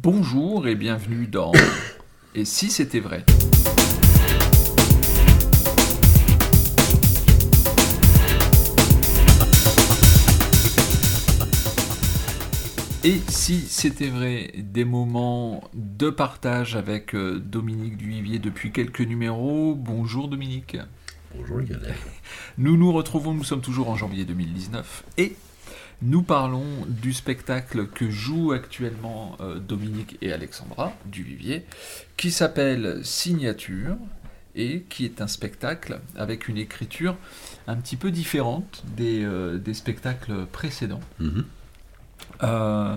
Bonjour 0.00 0.66
et 0.66 0.74
bienvenue 0.74 1.26
dans 1.26 1.52
Et 2.34 2.46
si 2.46 2.70
c'était 2.70 2.98
vrai? 2.98 3.24
Et 13.04 13.20
si 13.28 13.60
c'était 13.60 14.08
vrai, 14.08 14.52
des 14.56 14.84
moments 14.84 15.62
de 15.74 16.08
partage 16.08 16.74
avec 16.74 17.14
euh, 17.14 17.38
Dominique 17.38 17.98
Duvivier 17.98 18.38
depuis 18.38 18.72
quelques 18.72 19.02
numéros. 19.02 19.74
Bonjour 19.74 20.28
Dominique. 20.28 20.78
Bonjour 21.36 21.58
Lionel. 21.58 21.94
Nous 22.56 22.78
nous 22.78 22.92
retrouvons, 22.92 23.34
nous 23.34 23.44
sommes 23.44 23.60
toujours 23.60 23.90
en 23.90 23.96
janvier 23.96 24.24
2019 24.24 25.04
et 25.18 25.36
nous 26.02 26.22
parlons 26.22 26.64
du 26.88 27.12
spectacle 27.12 27.86
que 27.86 28.10
jouent 28.10 28.52
actuellement 28.52 29.36
euh, 29.40 29.58
Dominique 29.58 30.18
et 30.20 30.32
Alexandra 30.32 30.92
Duvivier 31.06 31.64
qui 32.16 32.30
s'appelle 32.30 33.00
Signature 33.04 33.96
et 34.54 34.82
qui 34.90 35.04
est 35.04 35.20
un 35.20 35.26
spectacle 35.28 36.00
avec 36.16 36.48
une 36.48 36.58
écriture 36.58 37.16
un 37.66 37.76
petit 37.76 37.96
peu 37.96 38.10
différente 38.10 38.82
des, 38.96 39.24
euh, 39.24 39.58
des 39.58 39.74
spectacles 39.74 40.46
précédents. 40.46 41.00
Mhm. 41.20 41.44
Euh, 42.42 42.96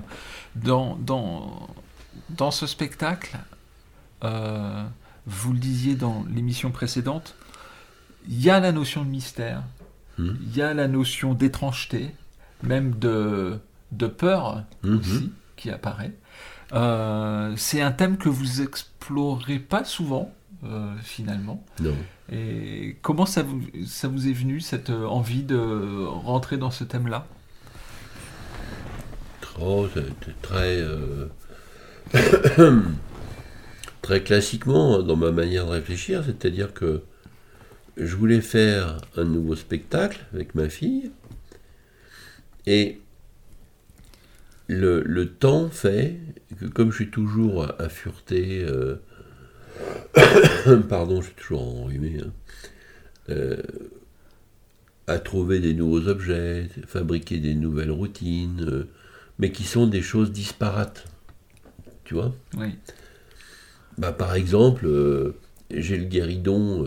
dans, 0.55 0.95
dans, 0.95 1.69
dans 2.29 2.51
ce 2.51 2.67
spectacle, 2.67 3.37
vous 4.21 5.53
le 5.53 5.59
disiez 5.59 5.95
dans 5.95 6.25
l'émission 6.33 6.71
précédente, 6.71 7.35
il 8.27 8.41
y 8.41 8.49
a 8.49 8.59
la 8.59 8.71
notion 8.71 9.03
de 9.03 9.09
mystère, 9.09 9.61
Mhm. 10.17 10.37
il 10.41 10.57
y 10.57 10.61
a 10.61 10.73
la 10.73 10.87
notion 10.87 11.33
d'étrangeté, 11.33 12.09
même 12.63 12.95
de, 12.99 13.57
de 13.91 14.07
peur 14.07 14.63
Mhm. 14.83 14.99
aussi 14.99 15.31
qui 15.55 15.69
apparaît. 15.69 16.13
Euh, 16.73 17.53
c'est 17.57 17.81
un 17.81 17.91
thème 17.91 18.17
que 18.17 18.29
vous 18.29 18.61
explorez 18.61 19.59
pas 19.59 19.83
souvent, 19.83 20.33
euh, 20.63 20.93
finalement. 21.03 21.63
Non. 21.79 21.95
Et 22.31 22.97
comment 23.03 23.25
ça 23.27 23.43
vous, 23.43 23.61
ça 23.85 24.07
vous 24.07 24.27
est 24.27 24.33
venu, 24.33 24.59
cette 24.59 24.89
euh, 24.89 25.05
envie 25.05 25.43
de 25.43 26.05
rentrer 26.07 26.57
dans 26.57 26.71
ce 26.71 26.83
thème-là? 26.83 27.27
Oh, 29.61 29.87
c'était 29.93 30.33
très. 30.41 30.79
euh, 30.81 31.27
très 34.01 34.21
classiquement 34.21 35.01
dans 35.01 35.15
ma 35.15 35.31
manière 35.31 35.65
de 35.65 35.71
réfléchir, 35.71 36.23
c'est-à-dire 36.25 36.73
que 36.73 37.01
je 37.97 38.15
voulais 38.15 38.41
faire 38.41 38.97
un 39.17 39.23
nouveau 39.23 39.55
spectacle 39.55 40.25
avec 40.33 40.55
ma 40.55 40.67
fille 40.69 41.11
et 42.67 42.99
le, 44.67 45.03
le 45.03 45.29
temps 45.29 45.69
fait 45.69 46.17
que 46.59 46.65
comme 46.65 46.91
je 46.91 46.95
suis 46.95 47.11
toujours 47.11 47.63
à, 47.63 47.87
euh, 48.31 48.95
pardon, 50.89 51.21
je 51.21 51.27
suis 51.27 51.35
toujours 51.35 51.61
enrhumé, 51.61 52.17
hein, 52.21 52.31
euh, 53.29 53.57
à 55.07 55.19
trouver 55.19 55.59
des 55.59 55.73
nouveaux 55.73 56.07
objets, 56.07 56.67
fabriquer 56.87 57.37
des 57.37 57.53
nouvelles 57.53 57.91
routines, 57.91 58.65
euh, 58.67 58.87
mais 59.37 59.51
qui 59.51 59.63
sont 59.63 59.87
des 59.87 60.01
choses 60.01 60.31
disparates. 60.31 61.05
Tu 62.05 62.13
vois 62.15 62.33
Oui. 62.57 62.75
bah, 63.97 64.11
Par 64.11 64.33
exemple, 64.35 64.87
euh, 64.87 65.35
j'ai 65.71 65.97
le 65.97 66.05
guéridon 66.05 66.85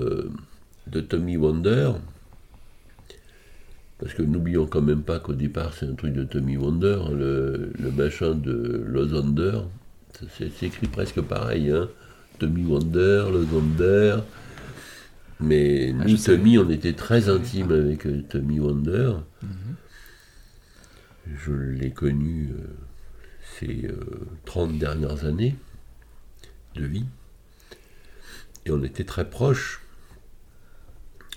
de 0.87 1.01
Tommy 1.01 1.37
Wonder, 1.37 1.93
parce 3.99 4.15
que 4.15 4.23
n'oublions 4.23 4.67
quand 4.67 4.83
même 4.83 5.03
pas 5.03 5.19
qu'au 5.19 5.35
départ 5.35 5.75
c'est 5.75 5.87
un 5.87 5.95
truc 5.95 6.13
de 6.13 6.25
Tommy 6.25 6.57
Wonder, 6.57 6.99
hein, 7.07 7.13
le, 7.13 7.73
le 7.79 7.91
machin 7.91 8.35
de 8.35 8.83
Losander, 8.87 9.61
c'est 10.37 10.51
c'est 10.53 10.67
écrit 10.67 10.87
presque 10.89 11.21
pareil, 11.21 11.71
hein. 11.71 11.89
Tommy 12.39 12.65
Wonder, 12.65 13.27
Losander, 13.33 14.19
mais 15.41 15.95
Ah, 15.99 16.05
nous, 16.05 16.17
sais. 16.17 16.37
Tommy, 16.37 16.59
on 16.59 16.69
était 16.71 16.93
très 16.95 17.29
intime 17.29 17.73
avec 17.73 18.07
euh, 18.07 18.23
Tommy 18.29 18.61
Wonder. 18.61 19.15
Je 21.27 21.53
l'ai 21.53 21.91
connu 21.91 22.51
euh, 22.53 22.65
ces 23.59 23.87
euh, 23.87 24.27
30 24.47 24.79
dernières 24.79 25.25
années 25.25 25.55
de 26.75 26.85
vie. 26.85 27.05
Et 28.67 28.71
on 28.71 28.83
était 28.83 29.05
très 29.05 29.29
proches. 29.29 29.81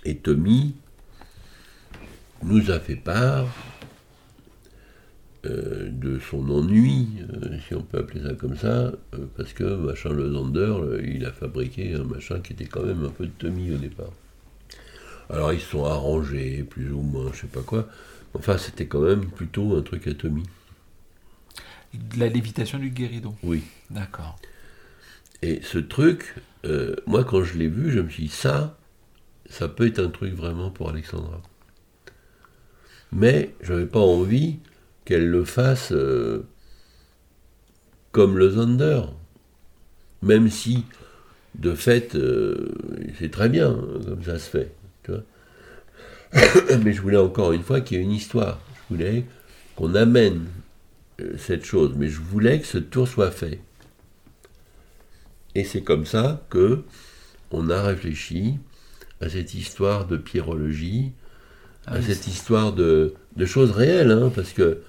Et 0.06 0.18
Tommy 0.18 0.75
nous 2.44 2.72
a 2.72 2.79
fait 2.79 2.96
part 2.96 3.47
euh, 5.46 5.90
de 5.91 6.19
son 6.19 6.47
ennui, 6.52 7.07
euh, 7.34 7.57
si 7.68 7.74
on 7.74 7.81
peut 7.81 7.97
appeler 7.97 8.22
ça 8.22 8.35
comme 8.35 8.56
ça, 8.56 8.68
euh, 8.68 9.25
parce 9.35 9.53
que 9.53 9.63
machin 9.63 10.09
le 10.09 10.31
Zander, 10.31 11.02
il 11.03 11.25
a 11.25 11.31
fabriqué 11.31 11.96
un 11.96 12.03
machin 12.03 12.40
qui 12.41 12.53
était 12.53 12.66
quand 12.66 12.84
même 12.84 13.03
un 13.06 13.09
peu 13.09 13.25
de 13.25 13.31
Tommy 13.31 13.74
au 13.74 13.78
départ. 13.78 14.12
Alors 15.31 15.52
ils 15.52 15.59
se 15.59 15.68
sont 15.72 15.85
arrangés, 15.85 16.63
plus 16.63 16.91
ou 16.91 17.02
moins, 17.02 17.31
je 17.34 17.41
sais 17.41 17.47
pas 17.47 17.63
quoi. 17.63 17.88
Enfin, 18.35 18.58
c'était 18.59 18.85
quand 18.85 19.02
même 19.02 19.25
plutôt 19.25 19.75
un 19.75 19.81
truc 19.81 20.08
à 20.08 20.13
Tommy. 20.13 20.44
La 22.18 22.28
lévitation 22.28 22.78
du 22.78 22.91
guéridon. 22.91 23.35
Oui. 23.41 23.63
D'accord. 23.90 24.38
Et 25.41 25.59
ce 25.63 25.79
truc, 25.79 26.35
moi 27.08 27.23
quand 27.23 27.44
je 27.44 27.58
l'ai 27.58 27.68
vu, 27.68 27.91
je 27.91 28.00
me 28.00 28.09
suis 28.09 28.23
dit, 28.23 28.29
ça, 28.29 28.78
ça 29.50 29.68
peut 29.68 29.88
être 29.88 30.00
un 30.00 30.09
truc 30.09 30.34
vraiment 30.35 30.69
pour 30.69 30.90
Alexandra. 30.90 31.41
Mais 33.11 33.53
je 33.61 33.73
n'avais 33.73 33.85
pas 33.85 33.99
envie 33.99 34.59
qu'elle 35.05 35.27
le 35.27 35.44
fasse 35.44 35.91
euh, 35.91 36.45
comme 38.11 38.38
le 38.38 38.51
Zander. 38.51 39.01
Même 40.22 40.49
si, 40.49 40.85
de 41.55 41.73
fait, 41.73 42.16
euh, 42.16 42.73
c'est 43.19 43.31
très 43.31 43.49
bien 43.49 43.72
hein, 43.72 43.99
comme 44.05 44.23
ça 44.23 44.39
se 44.39 44.49
fait. 44.49 44.72
Mais 46.83 46.94
je 46.94 47.01
voulais 47.01 47.17
encore 47.17 47.51
une 47.51 47.63
fois 47.63 47.81
qu'il 47.81 47.97
y 47.97 47.99
ait 47.99 48.03
une 48.03 48.11
histoire. 48.11 48.59
Je 48.89 48.95
voulais 48.95 49.25
qu'on 49.75 49.95
amène 49.95 50.45
euh, 51.19 51.35
cette 51.38 51.66
chose. 51.66 51.93
Mais 51.97 52.07
je 52.07 52.22
voulais 52.22 52.59
que 52.59 52.67
ce 52.67 52.78
tour 52.78 53.07
soit 53.07 53.31
fait. 53.31 53.59
Et 55.55 55.66
c'est 55.66 55.81
comme 55.81 56.05
ça 56.05 56.45
que 56.49 56.83
on 57.51 57.69
a 57.69 57.81
réfléchi 57.81 58.57
à 59.19 59.29
cette 59.29 59.53
histoire 59.53 60.07
de 60.07 60.16
pierrologie, 60.16 61.11
à 61.88 61.97
oui, 61.97 62.03
cette 62.03 62.28
histoire 62.28 62.74
de, 62.74 63.14
de 63.36 63.46
choses 63.46 63.72
réelles, 63.72 64.12
hein, 64.12 64.31
parce 64.36 64.53
que 64.53 64.81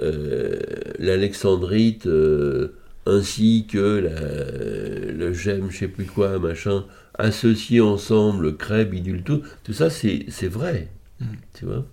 euh, 0.00 0.58
l'alexandrite 0.98 2.06
euh, 2.06 2.74
ainsi 3.06 3.66
que 3.70 3.78
la- 3.78 5.12
le 5.12 5.32
gemme, 5.32 5.70
je 5.70 5.78
sais 5.78 5.88
plus 5.88 6.06
quoi, 6.06 6.38
machin, 6.38 6.84
associés 7.18 7.80
ensemble, 7.80 8.56
crée, 8.56 8.84
bidule, 8.84 9.22
tout, 9.24 9.42
tout 9.64 9.72
ça 9.72 9.90
c'est 9.90 10.26
c'est 10.28 10.48
vrai, 10.48 10.88
Mm. 11.20 11.24
tu 11.54 11.64
vois. 11.66 11.84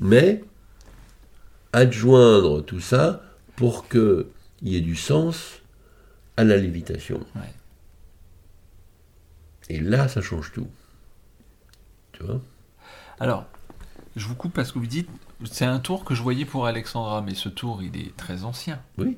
Mais 0.00 0.42
adjoindre 1.72 2.62
tout 2.62 2.80
ça 2.80 3.22
pour 3.56 3.88
qu'il 3.88 4.24
y 4.62 4.76
ait 4.76 4.80
du 4.80 4.96
sens 4.96 5.60
à 6.36 6.44
la 6.44 6.56
lévitation. 6.56 7.20
Ouais. 7.36 7.52
Et 9.68 9.80
là, 9.80 10.08
ça 10.08 10.20
change 10.22 10.52
tout. 10.52 10.68
Tu 12.12 12.22
vois? 12.24 12.40
Alors, 13.22 13.44
je 14.16 14.26
vous 14.26 14.34
coupe 14.34 14.52
parce 14.52 14.72
que 14.72 14.80
vous 14.80 14.86
dites, 14.88 15.08
c'est 15.44 15.64
un 15.64 15.78
tour 15.78 16.04
que 16.04 16.12
je 16.12 16.22
voyais 16.22 16.44
pour 16.44 16.66
Alexandra, 16.66 17.22
mais 17.22 17.36
ce 17.36 17.48
tour, 17.48 17.80
il 17.80 17.96
est 17.96 18.16
très 18.16 18.42
ancien. 18.42 18.80
Oui. 18.98 19.16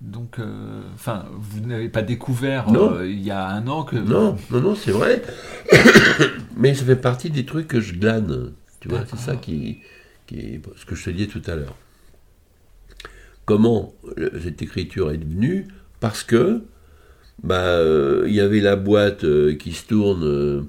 Donc, 0.00 0.38
euh, 0.38 0.80
enfin, 0.94 1.26
vous 1.34 1.60
n'avez 1.60 1.90
pas 1.90 2.00
découvert 2.00 2.74
euh, 2.74 3.06
il 3.06 3.20
y 3.20 3.30
a 3.30 3.46
un 3.46 3.66
an 3.66 3.82
que. 3.82 3.96
Non, 3.96 4.38
non, 4.50 4.60
non, 4.62 4.74
c'est 4.74 4.90
vrai. 4.90 5.22
Mais 6.56 6.72
ça 6.72 6.86
fait 6.86 6.96
partie 6.96 7.28
des 7.28 7.44
trucs 7.44 7.68
que 7.68 7.78
je 7.78 7.92
glane. 7.92 8.52
Tu 8.80 8.88
vois, 8.88 9.04
c'est 9.04 9.18
ça 9.18 9.36
qui, 9.36 9.80
qui 10.26 10.38
est 10.38 10.62
ce 10.76 10.86
que 10.86 10.94
je 10.94 11.04
te 11.04 11.10
disais 11.10 11.26
tout 11.26 11.42
à 11.46 11.56
l'heure. 11.56 11.76
Comment 13.44 13.92
euh, 14.16 14.30
cette 14.42 14.62
écriture 14.62 15.10
est 15.10 15.18
devenue? 15.18 15.68
Parce 16.00 16.22
que 16.22 16.62
bah, 17.42 17.56
euh, 17.56 18.24
il 18.28 18.34
y 18.34 18.40
avait 18.40 18.60
la 18.60 18.76
boîte 18.76 19.26
qui 19.58 19.74
se 19.74 19.86
tourne 19.86 20.66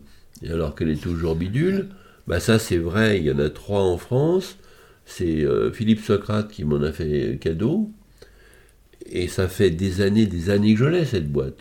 alors 0.49 0.75
qu'elle 0.75 0.89
est 0.89 1.01
toujours 1.01 1.37
bidule. 1.37 1.87
Bah, 2.29 2.39
ça, 2.39 2.59
c'est 2.59 2.77
vrai, 2.77 3.17
il 3.17 3.25
y 3.25 3.31
en 3.31 3.39
a 3.39 3.49
trois 3.49 3.81
en 3.81 3.97
France. 3.97 4.57
C'est 5.05 5.43
euh, 5.43 5.71
Philippe 5.71 6.01
Socrate 6.01 6.51
qui 6.51 6.63
m'en 6.63 6.81
a 6.83 6.91
fait 6.91 7.37
cadeau. 7.41 7.91
Et 9.07 9.27
ça 9.27 9.47
fait 9.47 9.71
des 9.71 10.01
années, 10.01 10.27
des 10.27 10.51
années 10.51 10.73
que 10.75 10.79
je 10.79 10.85
l'ai, 10.85 11.05
cette 11.05 11.31
boîte. 11.31 11.57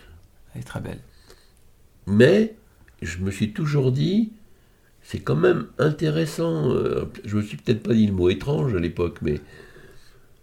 Elle 0.53 0.61
est 0.61 0.63
très 0.63 0.79
belle. 0.79 0.99
Mais 2.05 2.53
je 3.01 3.17
me 3.17 3.31
suis 3.31 3.51
toujours 3.51 3.91
dit, 3.91 4.31
c'est 5.01 5.19
quand 5.19 5.35
même 5.35 5.65
intéressant. 5.79 6.69
euh, 6.71 7.05
Je 7.25 7.35
me 7.37 7.41
suis 7.41 7.57
peut-être 7.57 7.81
pas 7.81 7.93
dit 7.95 8.05
le 8.05 8.13
mot 8.13 8.29
étrange 8.29 8.75
à 8.75 8.79
l'époque, 8.79 9.17
mais 9.23 9.41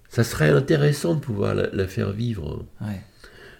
ça 0.08 0.24
serait 0.24 0.50
intéressant 0.50 1.14
de 1.14 1.20
pouvoir 1.20 1.54
la, 1.54 1.68
la 1.72 1.86
faire 1.86 2.10
vivre. 2.10 2.64
Ouais. 2.80 3.00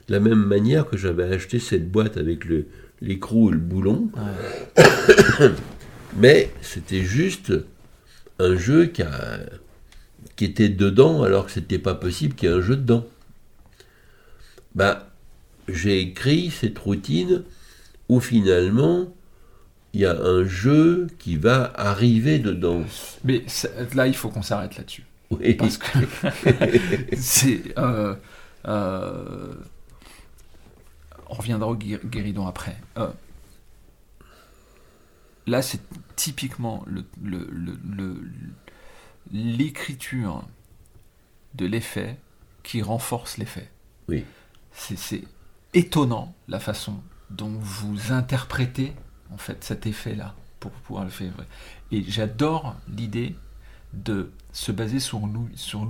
De 0.08 0.12
la 0.14 0.20
même 0.20 0.42
manière 0.44 0.86
que 0.86 0.96
j'avais 0.96 1.24
acheté 1.32 1.60
cette 1.60 1.90
boîte 1.92 2.16
avec 2.16 2.44
le- 2.44 2.66
l'écrou 3.00 3.50
et 3.50 3.52
le 3.52 3.58
boulon, 3.60 4.10
ouais. 4.16 4.82
mais 6.14 6.50
c'était 6.62 7.02
juste 7.04 7.52
un 8.38 8.56
jeu 8.56 8.86
qui, 8.86 9.02
a- 9.02 9.40
qui 10.36 10.44
était 10.44 10.68
dedans 10.68 11.22
alors 11.22 11.46
que 11.46 11.52
c'était 11.52 11.78
pas 11.78 11.94
possible 11.94 12.34
qu'il 12.34 12.48
y 12.48 12.52
ait 12.52 12.54
un 12.56 12.60
jeu 12.60 12.76
dedans. 12.76 13.06
bah, 14.74 15.08
j'ai 15.68 16.00
écrit 16.00 16.50
cette 16.50 16.78
routine 16.78 17.42
où 18.08 18.20
finalement 18.20 19.12
il 19.92 20.00
y 20.00 20.06
a 20.06 20.14
un 20.16 20.44
jeu 20.44 21.06
qui 21.18 21.36
va 21.36 21.72
arriver 21.74 22.38
dedans. 22.38 22.84
Mais 23.24 23.44
là, 23.94 24.06
il 24.06 24.14
faut 24.14 24.28
qu'on 24.28 24.42
s'arrête 24.42 24.76
là-dessus. 24.76 25.04
Oui. 25.30 25.54
Parce 25.54 25.78
que 25.78 25.86
c'est. 27.16 27.76
euh, 27.78 28.14
euh, 28.68 29.54
on 31.28 31.34
reviendra 31.34 31.68
au 31.68 31.74
gué- 31.76 31.98
guéridon 32.04 32.46
après. 32.46 32.76
Euh, 32.98 33.08
là, 35.46 35.62
c'est 35.62 35.80
typiquement 36.16 36.84
l'écriture 39.32 40.44
de 41.54 41.66
l'effet 41.66 42.18
qui 42.62 42.82
renforce 42.82 43.38
l'effet. 43.38 43.70
Oui. 44.08 44.24
C'est, 44.72 45.22
étonnant 45.72 46.34
la 46.48 46.60
façon 46.60 47.00
dont 47.30 47.52
vous 47.60 48.12
interprétez 48.12 48.94
en 49.32 49.36
fait 49.36 49.62
cet 49.64 49.86
effet-là 49.86 50.34
pour 50.60 50.70
pouvoir 50.70 51.04
le 51.04 51.10
faire. 51.10 51.32
Et 51.92 52.02
j'adore 52.02 52.76
l'idée 52.88 53.36
de 53.92 54.32
se 54.52 54.72
baser 54.72 55.00
sur 55.00 55.26
Louis, 55.26 55.54
sur 55.54 55.88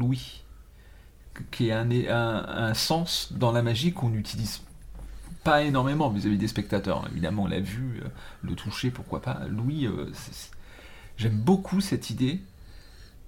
qui 1.51 1.69
est 1.69 1.73
un, 1.73 1.91
un, 1.91 2.69
un 2.69 2.75
sens 2.75 3.33
dans 3.33 3.53
la 3.53 3.63
magie 3.63 3.93
qu'on 3.93 4.09
n'utilise 4.09 4.63
pas 5.47 5.63
énormément 5.63 6.11
vis-à-vis 6.11 6.39
des 6.39 6.49
spectateurs. 6.49 7.07
Évidemment, 7.13 7.47
l'a 7.47 7.61
vu, 7.61 8.01
euh, 8.03 8.09
le 8.43 8.57
toucher, 8.57 8.91
pourquoi 8.91 9.23
pas. 9.23 9.43
Louis, 9.49 9.87
euh, 9.87 10.11
j'aime 11.17 11.39
beaucoup 11.39 11.81
cette 11.81 12.11
idée 12.11 12.41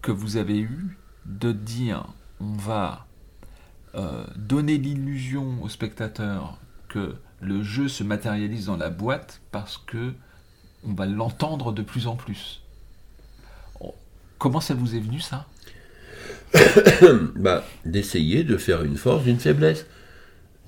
que 0.02 0.10
vous 0.10 0.36
avez 0.36 0.58
eue 0.58 0.98
de 1.26 1.52
dire 1.52 2.06
on 2.40 2.54
va 2.54 3.06
euh, 3.94 4.24
donner 4.34 4.78
l'illusion 4.78 5.62
au 5.62 5.68
spectateur 5.68 6.58
que 6.88 7.14
le 7.40 7.62
jeu 7.62 7.86
se 7.86 8.02
matérialise 8.02 8.66
dans 8.66 8.76
la 8.76 8.90
boîte 8.90 9.40
parce 9.52 9.78
que 9.78 10.12
on 10.84 10.94
va 10.94 11.06
l'entendre 11.06 11.72
de 11.72 11.82
plus 11.82 12.08
en 12.08 12.16
plus. 12.16 12.62
Oh, 13.80 13.94
Comment 14.38 14.60
ça 14.60 14.74
vous 14.74 14.96
est 14.96 15.00
venu 15.00 15.20
ça? 15.20 15.46
Bah, 17.36 17.64
d'essayer 17.84 18.42
de 18.42 18.56
faire 18.56 18.82
une 18.82 18.96
force 18.96 19.22
d'une 19.22 19.38
faiblesse. 19.38 19.86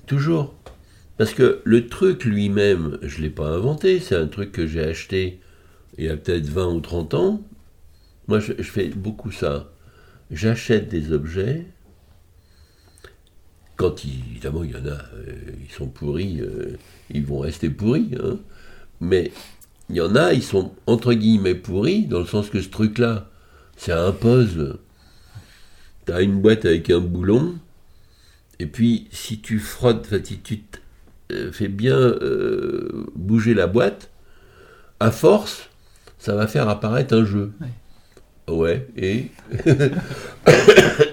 Toujours. 0.05 0.53
Parce 1.21 1.35
que 1.35 1.61
le 1.65 1.87
truc 1.87 2.25
lui-même, 2.25 2.97
je 3.03 3.19
ne 3.19 3.21
l'ai 3.21 3.29
pas 3.29 3.45
inventé, 3.45 3.99
c'est 3.99 4.15
un 4.15 4.25
truc 4.25 4.51
que 4.51 4.65
j'ai 4.65 4.81
acheté 4.83 5.39
il 5.99 6.05
y 6.05 6.09
a 6.09 6.17
peut-être 6.17 6.47
20 6.47 6.73
ou 6.73 6.79
30 6.79 7.13
ans. 7.13 7.43
Moi, 8.27 8.39
je, 8.39 8.53
fais 8.63 8.87
beaucoup 8.87 9.31
ça. 9.31 9.71
J'achète 10.31 10.89
des 10.89 11.11
objets. 11.11 11.67
Quand 13.75 14.03
évidemment 14.03 14.63
il 14.63 14.71
y 14.71 14.75
en 14.75 14.87
a, 14.87 14.97
euh, 15.13 15.35
ils 15.63 15.71
sont 15.71 15.89
pourris, 15.89 16.41
euh, 16.41 16.75
ils 17.11 17.23
vont 17.23 17.37
rester 17.37 17.69
pourris. 17.69 18.15
hein. 18.19 18.39
Mais 18.99 19.31
il 19.89 19.97
y 19.97 20.01
en 20.01 20.15
a, 20.15 20.33
ils 20.33 20.41
sont 20.41 20.73
entre 20.87 21.13
guillemets 21.13 21.53
pourris, 21.53 22.07
dans 22.07 22.21
le 22.21 22.25
sens 22.25 22.49
que 22.49 22.61
ce 22.61 22.69
truc-là, 22.69 23.29
ça 23.77 24.07
impose. 24.07 24.79
Tu 26.07 26.13
as 26.13 26.21
une 26.21 26.41
boîte 26.41 26.65
avec 26.65 26.89
un 26.89 26.99
boulon, 26.99 27.59
et 28.57 28.65
puis 28.65 29.07
si 29.11 29.39
tu 29.39 29.59
frottes, 29.59 30.07
si 30.25 30.39
tu 30.39 30.63
euh, 31.31 31.51
fais 31.51 31.67
bien 31.67 31.97
euh, 31.97 33.05
bouger 33.15 33.53
la 33.53 33.67
boîte, 33.67 34.09
à 34.99 35.11
force, 35.11 35.69
ça 36.19 36.35
va 36.35 36.47
faire 36.47 36.69
apparaître 36.69 37.15
un 37.15 37.25
jeu. 37.25 37.51
Ouais, 38.47 38.87
et 38.97 39.27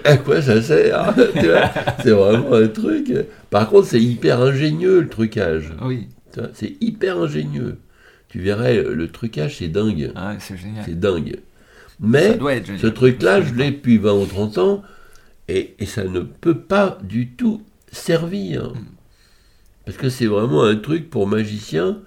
à 0.03 0.17
quoi 0.17 0.41
ça 0.41 0.61
sert 0.61 1.13
vois, 1.13 1.71
C'est 2.03 2.11
vraiment 2.11 2.53
un 2.53 2.67
truc. 2.67 3.13
Par 3.49 3.69
contre, 3.69 3.87
c'est 3.87 4.01
hyper 4.01 4.41
ingénieux 4.41 5.01
le 5.01 5.09
trucage. 5.09 5.71
Oui, 5.81 6.07
C'est 6.53 6.75
hyper 6.81 7.17
ingénieux. 7.17 7.77
Tu 8.27 8.39
verrais, 8.39 8.83
le 8.83 9.07
trucage, 9.07 9.57
c'est 9.57 9.69
dingue. 9.69 10.11
Ah, 10.15 10.35
c'est 10.39 10.57
génial. 10.57 10.83
C'est 10.85 10.99
dingue. 10.99 11.37
Mais 11.99 12.37
ce 12.77 12.87
truc-là, 12.87 13.41
je 13.41 13.53
l'ai 13.53 13.71
depuis 13.71 13.97
20 13.97 14.13
ou 14.13 14.25
30 14.25 14.57
ans, 14.57 14.83
et, 15.47 15.75
et 15.79 15.85
ça 15.85 16.03
ne 16.03 16.19
peut 16.19 16.57
pas 16.59 16.97
du 17.03 17.29
tout 17.31 17.61
servir. 17.91 18.73
Parce 19.85 19.97
que 19.97 20.09
c'est 20.09 20.25
vraiment 20.25 20.63
un 20.63 20.75
truc 20.75 21.09
pour 21.09 21.27
magicien, 21.27 21.99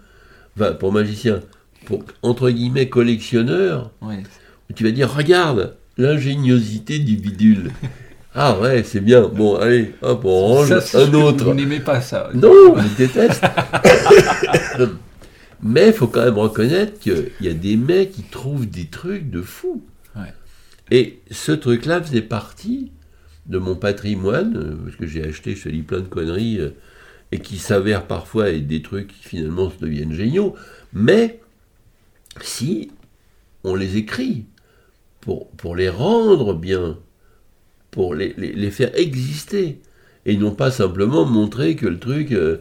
enfin 0.56 0.72
pour 0.72 0.92
magicien, 0.92 1.40
pour 1.86 2.04
entre 2.22 2.50
guillemets 2.50 2.88
collectionneur, 2.88 3.90
où 4.02 4.72
tu 4.74 4.84
vas 4.84 4.90
dire, 4.90 5.12
regarde 5.12 5.76
l'ingéniosité 5.98 6.98
du 6.98 7.16
bidule. 7.16 7.70
ah 8.34 8.58
ouais, 8.58 8.82
c'est 8.84 9.00
bien. 9.00 9.28
Bon, 9.28 9.56
allez, 9.56 9.94
hop, 10.02 10.24
on 10.24 10.46
range 10.46 10.78
Ça, 10.80 11.00
un 11.02 11.14
autre. 11.14 11.44
Vous 11.44 11.54
n'aimez 11.54 11.80
pas 11.80 12.00
ça. 12.00 12.30
Non, 12.34 12.76
je 12.76 12.96
déteste. 12.96 13.44
Mais 15.62 15.88
il 15.88 15.92
faut 15.92 16.08
quand 16.08 16.24
même 16.24 16.38
reconnaître 16.38 16.98
qu'il 16.98 17.30
y 17.40 17.48
a 17.48 17.54
des 17.54 17.76
mecs 17.76 18.12
qui 18.12 18.22
trouvent 18.22 18.68
des 18.68 18.86
trucs 18.86 19.30
de 19.30 19.42
fou. 19.42 19.84
Ouais. 20.16 20.32
Et 20.90 21.20
ce 21.30 21.52
truc-là 21.52 22.02
faisait 22.02 22.22
partie 22.22 22.90
de 23.46 23.58
mon 23.58 23.76
patrimoine, 23.76 24.56
euh, 24.56 24.76
parce 24.84 24.96
que 24.96 25.06
j'ai 25.06 25.24
acheté, 25.24 25.54
je 25.54 25.64
te 25.64 25.68
dis, 25.68 25.82
plein 25.82 26.00
de 26.00 26.06
conneries, 26.06 26.58
euh, 26.58 26.70
et 27.32 27.40
qui 27.40 27.58
s'avèrent 27.58 28.06
parfois 28.06 28.50
être 28.50 28.66
des 28.68 28.82
trucs 28.82 29.08
qui 29.08 29.24
finalement 29.24 29.70
se 29.70 29.78
deviennent 29.78 30.12
géniaux. 30.14 30.54
Mais 30.92 31.40
si 32.40 32.90
on 33.64 33.74
les 33.74 33.96
écrit 33.96 34.46
pour, 35.20 35.48
pour 35.52 35.76
les 35.76 35.88
rendre 35.90 36.54
bien, 36.54 36.98
pour 37.90 38.14
les, 38.14 38.34
les- 38.36 38.52
les 38.52 38.70
faire 38.70 38.94
exister, 38.98 39.80
et 40.26 40.36
non 40.36 40.52
pas 40.52 40.70
simplement 40.70 41.24
montrer 41.26 41.76
que 41.76 41.86
le 41.86 41.98
truc, 41.98 42.32
euh, 42.32 42.58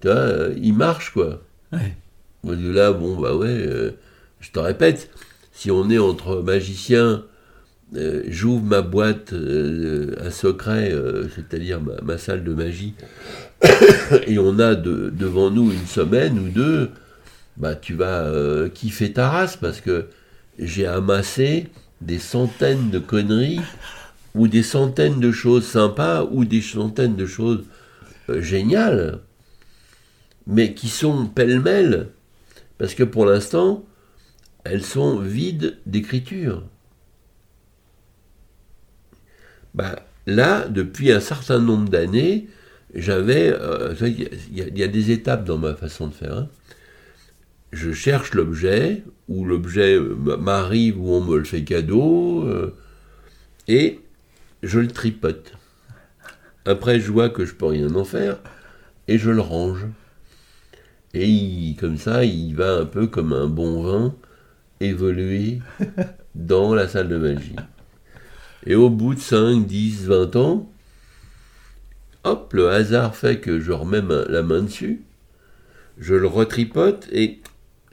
tu 0.00 0.08
vois, 0.08 0.16
euh, 0.16 0.54
il 0.60 0.74
marche, 0.74 1.12
quoi. 1.12 1.42
Ouais. 1.72 1.96
Là, 2.44 2.92
bon, 2.92 3.16
bah 3.20 3.36
ouais, 3.36 3.48
euh, 3.48 3.92
je 4.40 4.50
te 4.52 4.58
répète, 4.58 5.10
si 5.52 5.70
on 5.70 5.90
est 5.90 5.98
entre 5.98 6.42
magiciens, 6.42 7.24
euh, 7.96 8.22
j'ouvre 8.28 8.64
ma 8.64 8.82
boîte, 8.82 9.32
euh, 9.32 10.14
un 10.20 10.30
secret, 10.30 10.92
euh, 10.92 11.28
c'est-à-dire 11.34 11.80
ma, 12.02 12.18
salle 12.18 12.44
de 12.44 12.52
magie, 12.52 12.94
et 14.26 14.38
on 14.38 14.58
a 14.58 14.74
de- 14.74 15.10
devant 15.10 15.50
nous 15.50 15.72
une 15.72 15.86
semaine 15.86 16.38
ou 16.38 16.48
deux, 16.48 16.90
bah 17.56 17.74
tu 17.74 17.94
vas 17.94 18.68
kiffer 18.72 19.12
ta 19.12 19.30
race 19.30 19.56
parce 19.56 19.80
que 19.80 20.06
j'ai 20.58 20.86
amassé 20.86 21.68
des 22.00 22.20
centaines 22.20 22.90
de 22.90 23.00
conneries 23.00 23.60
ou 24.34 24.46
des 24.46 24.62
centaines 24.62 25.18
de 25.18 25.32
choses 25.32 25.66
sympas 25.66 26.24
ou 26.30 26.44
des 26.44 26.60
centaines 26.60 27.16
de 27.16 27.26
choses 27.26 27.64
géniales, 28.28 29.18
mais 30.46 30.74
qui 30.74 30.88
sont 30.88 31.26
pêle-mêle 31.26 32.10
parce 32.78 32.94
que 32.94 33.02
pour 33.02 33.26
l'instant, 33.26 33.84
elles 34.62 34.84
sont 34.84 35.18
vides 35.18 35.78
d'écriture. 35.86 36.62
Bah, 39.74 39.96
là, 40.26 40.66
depuis 40.68 41.12
un 41.12 41.20
certain 41.20 41.58
nombre 41.60 41.88
d'années, 41.88 42.48
j'avais. 42.94 43.52
euh, 43.52 43.94
Il 44.02 44.20
y, 44.56 44.62
a- 44.62 44.68
y 44.68 44.82
y 44.82 44.88
des 44.88 45.10
étapes 45.10 45.44
dans 45.44 45.58
ma 45.58 45.74
façon 45.74 46.06
de 46.08 46.14
faire. 46.14 46.36
hein. 46.36 46.48
Je 47.72 47.92
cherche 47.92 48.34
l'objet, 48.34 49.02
ou 49.28 49.44
l'objet 49.44 49.94
euh, 49.94 50.14
m'arrive, 50.36 51.00
ou 51.00 51.10
on 51.12 51.20
me 51.22 51.38
le 51.38 51.44
fait 51.44 51.64
cadeau, 51.64 52.44
euh, 52.46 52.74
et 53.68 54.00
je 54.62 54.80
le 54.80 54.88
tripote. 54.88 55.52
Après, 56.66 57.00
je 57.00 57.10
vois 57.10 57.30
que 57.30 57.44
je 57.44 57.52
peux 57.54 57.66
rien 57.66 57.92
en 57.96 58.04
faire, 58.04 58.38
et 59.08 59.18
je 59.18 59.30
le 59.30 59.40
range. 59.40 59.86
Et 61.14 61.26
il- 61.28 61.76
comme 61.76 61.96
ça, 61.98 62.24
il 62.24 62.54
va 62.54 62.76
un 62.78 62.84
peu 62.86 63.06
comme 63.06 63.32
un 63.32 63.46
bon 63.46 63.82
vin 63.82 64.14
évoluer 64.80 65.60
dans 66.34 66.74
la 66.74 66.88
salle 66.88 67.08
de 67.08 67.16
magie. 67.18 67.56
Et 68.68 68.74
au 68.74 68.90
bout 68.90 69.14
de 69.14 69.20
5, 69.20 69.66
10, 69.66 70.04
20 70.04 70.36
ans, 70.36 70.70
hop, 72.24 72.52
le 72.52 72.68
hasard 72.68 73.16
fait 73.16 73.40
que 73.40 73.60
je 73.60 73.72
remets 73.72 74.02
la 74.28 74.42
main 74.42 74.60
dessus, 74.60 75.00
je 75.96 76.14
le 76.14 76.26
retripote, 76.26 77.08
et 77.10 77.40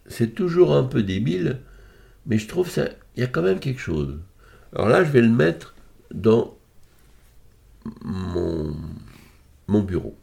c'est 0.08 0.36
toujours 0.36 0.76
un 0.76 0.84
peu 0.84 1.02
débile, 1.02 1.62
mais 2.26 2.38
je 2.38 2.50
trouve 2.50 2.70
ça, 2.70 2.90
il 3.16 3.22
y 3.22 3.24
a 3.24 3.28
quand 3.28 3.42
même 3.42 3.60
quelque 3.60 3.80
chose. 3.80 4.20
Alors 4.76 4.90
là, 4.90 5.06
je 5.06 5.12
vais 5.12 5.22
le 5.22 5.30
mettre 5.30 5.76
dans 6.14 6.58
mon, 8.04 8.76
mon 9.70 9.82
bureau 9.82 10.18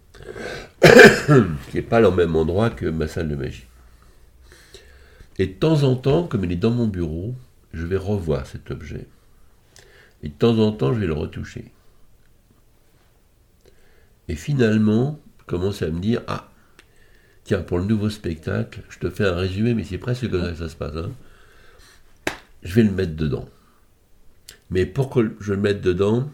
qui 0.83 1.77
n'est 1.77 1.83
pas 1.83 2.07
au 2.07 2.13
même 2.13 2.37
endroit 2.37 2.69
que 2.69 2.85
ma 2.85 3.09
salle 3.09 3.31
de 3.31 3.37
magie. 3.37 3.65
Et 5.39 5.47
de 5.47 5.53
temps 5.55 5.83
en 5.85 5.97
temps, 5.97 6.27
comme 6.27 6.45
il 6.45 6.53
est 6.53 6.57
dans 6.57 6.71
mon 6.71 6.89
bureau, 6.89 7.35
je 7.73 7.87
vais 7.87 7.97
revoir 7.97 8.47
cet 8.47 8.71
objet. 8.71 9.07
Et 10.23 10.29
de 10.29 10.35
temps 10.35 10.59
en 10.59 10.73
temps, 10.73 10.95
je 10.95 11.01
vais 11.01 11.07
le 11.07 11.13
retoucher. 11.15 11.73
Et 14.29 14.37
finalement, 14.37 15.21
je 15.41 15.45
commence 15.47 15.83
à 15.83 15.91
me 15.91 16.01
dire, 16.01 16.23
ah, 16.27 16.51
tiens, 17.45 17.63
pour 17.63 17.79
le 17.79 17.85
nouveau 17.85 18.09
spectacle, 18.09 18.83
je 18.89 18.99
te 18.99 19.11
fais 19.11 19.27
un 19.27 19.35
résumé, 19.35 19.75
mais 19.75 19.85
c'est 19.85 19.99
presque 19.99 20.31
comme 20.31 20.43
ça 20.43 20.53
que 20.53 20.59
ça 20.59 20.69
se 20.69 20.77
passe. 20.77 20.97
hein. 20.97 21.11
Je 22.63 22.75
vais 22.75 22.85
le 22.85 22.93
mettre 22.93 23.17
dedans. 23.17 23.49
Mais 24.71 24.87
pour 24.87 25.11
que 25.11 25.35
je 25.41 25.53
le 25.53 25.61
mette 25.61 25.81
dedans, 25.81 26.31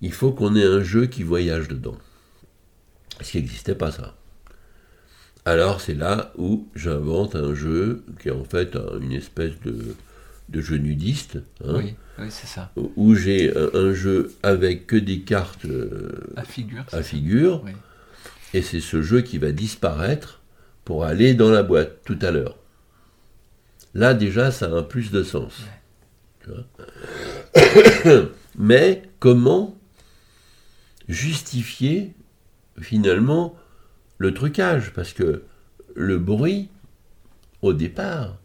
il 0.00 0.12
faut 0.12 0.32
qu'on 0.32 0.56
ait 0.56 0.64
un 0.64 0.82
jeu 0.82 1.06
qui 1.06 1.22
voyage 1.22 1.68
dedans. 1.68 1.98
Ce 3.20 3.30
qui 3.30 3.38
n'existait 3.38 3.74
pas 3.74 3.92
ça. 3.92 4.16
Alors 5.44 5.80
c'est 5.82 5.94
là 5.94 6.32
où 6.38 6.68
j'invente 6.74 7.36
un 7.36 7.54
jeu 7.54 8.04
qui 8.20 8.28
est 8.28 8.32
en 8.32 8.44
fait 8.44 8.76
une 9.00 9.12
espèce 9.12 9.60
de, 9.60 9.94
de 10.48 10.60
jeu 10.60 10.76
nudiste. 10.76 11.38
Hein, 11.64 11.74
oui, 11.76 11.94
oui 12.18 12.26
c'est 12.30 12.46
ça. 12.46 12.72
Où 12.76 13.14
j'ai 13.14 13.52
un, 13.56 13.92
jeu 13.92 14.34
avec 14.42 14.86
que 14.86 14.96
des 14.96 15.20
cartes 15.20 15.66
à 16.36 16.44
figure. 16.44 16.84
À 16.92 17.02
figure 17.02 17.64
Et 18.52 18.62
c'est 18.62 18.80
ce 18.80 19.02
jeu 19.02 19.22
qui 19.22 19.38
va 19.38 19.52
disparaître 19.52 20.40
pour 20.84 21.04
aller 21.04 21.34
dans 21.34 21.50
la 21.50 21.62
boîte 21.62 22.02
tout 22.04 22.18
à 22.20 22.30
l'heure. 22.30 22.58
Là 23.94 24.14
déjà 24.14 24.50
ça 24.50 24.66
a 24.66 24.70
un 24.70 24.82
plus 24.82 25.10
de 25.10 25.22
sens. 25.22 25.62
Mais 28.58 29.02
comment 29.18 29.76
justifier 31.08 32.12
finalement 32.80 33.56
le 34.18 34.34
trucage, 34.34 34.92
parce 34.92 35.12
que 35.12 35.44
le 35.94 36.18
bruit, 36.18 36.68
au 37.62 37.72
départ, 37.72 38.36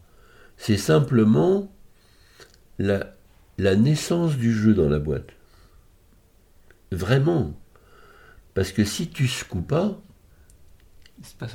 c'est 0.56 0.76
simplement 0.76 1.70
la, 2.80 3.12
la 3.58 3.76
naissance 3.76 4.36
du 4.36 4.52
jeu 4.52 4.72
dans 4.74 4.88
la 4.88 4.98
boîte. 4.98 5.28
Vraiment. 6.90 7.52
Parce 8.54 8.72
que 8.72 8.84
si 8.84 9.08
tu 9.08 9.28
secoues 9.28 9.60
pas, 9.60 10.00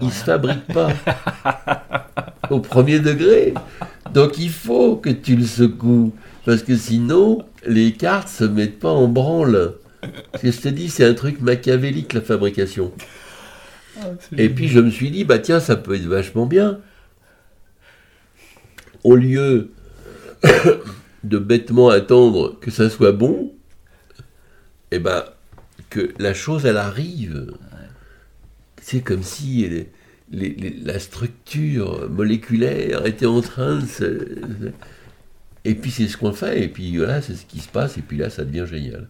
il 0.01 0.05
ne 0.05 0.11
se 0.11 0.23
fabrique 0.23 0.67
pas 0.67 0.89
au 2.51 2.59
premier 2.59 2.99
degré. 2.99 3.55
Donc 4.13 4.37
il 4.37 4.51
faut 4.51 4.97
que 4.97 5.09
tu 5.09 5.35
le 5.35 5.45
secoues. 5.45 6.13
Parce 6.45 6.61
que 6.61 6.77
sinon, 6.77 7.43
les 7.65 7.93
cartes 7.93 8.29
se 8.29 8.43
mettent 8.43 8.79
pas 8.79 8.91
en 8.91 9.07
branle. 9.07 9.73
Ce 10.35 10.41
que 10.41 10.51
je 10.51 10.61
te 10.61 10.67
dis, 10.67 10.89
c'est 10.89 11.05
un 11.05 11.15
truc 11.15 11.41
machiavélique, 11.41 12.13
la 12.13 12.21
fabrication. 12.21 12.93
Et 14.37 14.49
puis 14.49 14.67
je 14.67 14.79
me 14.79 14.91
suis 14.91 15.09
dit, 15.09 15.23
bah 15.23 15.39
tiens, 15.39 15.59
ça 15.59 15.75
peut 15.75 15.95
être 15.95 16.05
vachement 16.05 16.45
bien. 16.45 16.79
Au 19.03 19.15
lieu 19.15 19.71
de 21.27 21.37
bêtement 21.37 21.89
attendre 21.89 22.57
que 22.59 22.71
ça 22.71 22.89
soit 22.89 23.11
bon, 23.11 23.53
et 24.91 24.97
eh 24.97 24.99
ben 24.99 25.25
que 25.89 26.13
la 26.19 26.33
chose 26.33 26.65
elle 26.65 26.77
arrive. 26.77 27.53
C'est 28.81 29.01
comme 29.01 29.23
si 29.23 29.87
la 30.31 30.99
structure 30.99 32.09
moléculaire 32.09 33.05
était 33.05 33.25
en 33.25 33.41
train 33.41 33.79
de 33.79 33.85
se. 33.85 34.27
Et 35.63 35.73
puis 35.73 35.89
c'est 35.89 36.07
ce 36.07 36.17
qu'on 36.17 36.33
fait, 36.33 36.63
et 36.63 36.67
puis 36.67 36.95
voilà, 36.97 37.21
c'est 37.21 37.33
ce 37.33 37.45
qui 37.45 37.59
se 37.59 37.69
passe, 37.69 37.97
et 37.97 38.01
puis 38.01 38.17
là 38.17 38.29
ça 38.29 38.45
devient 38.45 38.65
génial. 38.69 39.07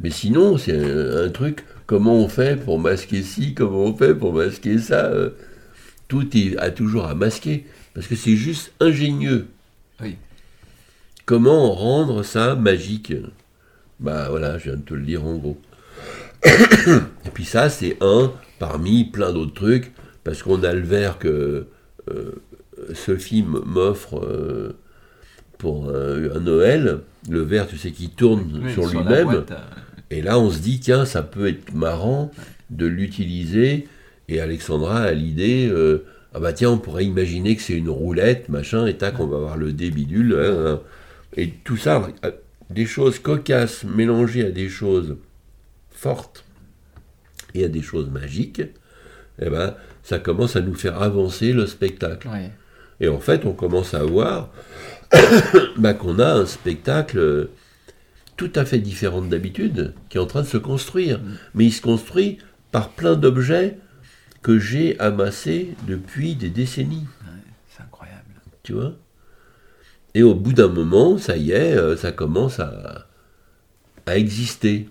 Mais 0.00 0.10
sinon, 0.10 0.56
c'est 0.56 0.76
un, 0.76 1.28
truc, 1.28 1.64
comment 1.86 2.16
on 2.16 2.28
fait 2.28 2.56
pour 2.56 2.80
masquer 2.80 3.22
ci, 3.22 3.54
comment 3.54 3.84
on 3.84 3.94
fait 3.94 4.14
pour 4.14 4.32
masquer 4.32 4.78
ça. 4.78 5.06
Euh, 5.06 5.30
tout 6.08 6.36
est, 6.36 6.56
a 6.58 6.70
toujours 6.70 7.06
à 7.06 7.14
masquer, 7.14 7.66
parce 7.94 8.06
que 8.06 8.16
c'est 8.16 8.36
juste 8.36 8.72
ingénieux. 8.80 9.46
Oui. 10.00 10.16
Comment 11.32 11.72
rendre 11.72 12.24
ça 12.24 12.56
magique 12.56 13.14
Bah 14.00 14.26
voilà, 14.28 14.58
je 14.58 14.64
viens 14.64 14.76
de 14.76 14.82
te 14.82 14.92
le 14.92 15.00
dire 15.00 15.24
en 15.24 15.36
gros. 15.36 15.58
Et 16.44 17.30
puis 17.32 17.46
ça, 17.46 17.70
c'est 17.70 17.96
un 18.02 18.34
parmi 18.58 19.04
plein 19.04 19.32
d'autres 19.32 19.54
trucs, 19.54 19.92
parce 20.24 20.42
qu'on 20.42 20.62
a 20.62 20.74
le 20.74 20.82
verre 20.82 21.16
que 21.16 21.68
euh, 22.10 22.32
ce 22.92 23.16
film 23.16 23.62
m'offre 23.64 24.22
euh, 24.22 24.76
pour 25.56 25.88
un, 25.88 26.38
Noël, 26.38 26.98
le 27.30 27.40
verre, 27.40 27.66
tu 27.66 27.78
sais, 27.78 27.92
qui 27.92 28.10
tourne 28.10 28.68
sur 28.68 28.88
lui-même. 28.88 29.46
Et 30.10 30.20
là, 30.20 30.38
on 30.38 30.50
se 30.50 30.58
dit, 30.58 30.80
tiens, 30.80 31.06
ça 31.06 31.22
peut 31.22 31.48
être 31.48 31.72
marrant 31.72 32.30
de 32.68 32.84
l'utiliser. 32.84 33.88
Et 34.28 34.38
Alexandra 34.38 34.98
a 34.98 35.12
l'idée, 35.12 35.66
euh, 35.66 36.04
ah 36.34 36.40
bah 36.40 36.52
tiens, 36.52 36.72
on 36.72 36.78
pourrait 36.78 37.06
imaginer 37.06 37.56
que 37.56 37.62
c'est 37.62 37.72
une 37.72 37.88
roulette, 37.88 38.50
machin, 38.50 38.84
et 38.84 38.98
tac, 38.98 39.18
on 39.18 39.26
va 39.26 39.38
avoir 39.38 39.56
le 39.56 39.72
débidule. 39.72 40.36
Hein, 40.38 40.72
hein. 40.72 40.80
Et 41.36 41.50
tout 41.64 41.76
ça, 41.76 42.08
des 42.70 42.86
choses 42.86 43.18
cocasses 43.18 43.84
mélangées 43.84 44.46
à 44.46 44.50
des 44.50 44.68
choses 44.68 45.16
fortes 45.90 46.44
et 47.54 47.64
à 47.64 47.68
des 47.68 47.82
choses 47.82 48.10
magiques, 48.10 48.62
eh 49.40 49.50
ben, 49.50 49.74
ça 50.02 50.18
commence 50.18 50.56
à 50.56 50.60
nous 50.60 50.74
faire 50.74 51.00
avancer 51.00 51.52
le 51.52 51.66
spectacle. 51.66 52.28
Et 53.00 53.08
en 53.08 53.20
fait, 53.20 53.44
on 53.44 53.52
commence 53.52 53.94
à 53.94 54.04
voir 54.04 54.50
bah, 55.76 55.94
qu'on 55.94 56.18
a 56.18 56.32
un 56.34 56.46
spectacle 56.46 57.48
tout 58.36 58.52
à 58.54 58.64
fait 58.64 58.78
différente 58.78 59.28
d'habitude, 59.28 59.94
qui 60.08 60.18
est 60.18 60.20
en 60.20 60.26
train 60.26 60.42
de 60.42 60.46
se 60.46 60.56
construire. 60.56 61.18
Mm. 61.18 61.36
Mais 61.54 61.64
il 61.66 61.72
se 61.72 61.82
construit 61.82 62.38
par 62.70 62.90
plein 62.90 63.14
d'objets 63.14 63.78
que 64.42 64.58
j'ai 64.58 64.98
amassés 64.98 65.74
depuis 65.86 66.34
des 66.34 66.48
décennies. 66.48 67.06
c'est 67.68 67.82
incroyable. 67.82 68.34
Tu 68.62 68.72
vois? 68.72 68.94
Et 70.14 70.22
au 70.22 70.34
bout 70.34 70.52
d'un 70.52 70.68
moment, 70.68 71.18
ça 71.18 71.36
y 71.36 71.52
est, 71.52 71.76
euh, 71.76 71.96
ça 71.96 72.12
commence 72.12 72.60
à, 72.60 73.06
exister. 74.06 74.88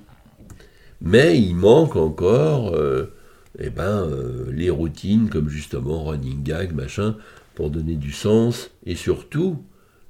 Mais 1.01 1.39
il 1.39 1.55
manque 1.55 1.95
encore 1.95 2.73
euh, 2.73 3.13
eh 3.59 3.69
ben, 3.69 4.07
euh, 4.07 4.51
les 4.51 4.69
routines 4.69 5.29
comme 5.29 5.49
justement 5.49 6.05
running 6.05 6.41
gag, 6.43 6.73
machin, 6.73 7.17
pour 7.53 7.69
donner 7.69 7.95
du 7.95 8.11
sens. 8.11 8.71
Et 8.85 8.95
surtout, 8.95 9.63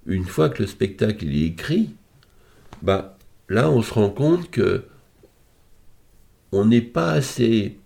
une 0.06 0.24
fois 0.24 0.50
que 0.50 0.62
le 0.62 0.68
spectacle 0.68 1.28
est 1.28 1.42
écrit, 1.42 1.90
bah, 2.82 3.18
là 3.50 3.70
on 3.70 3.82
se 3.82 3.94
rend 3.94 4.10
compte 4.10 4.50
que 4.50 4.86
on 6.52 6.66
n'est 6.66 6.82
pas 6.82 7.12
assez 7.12 7.78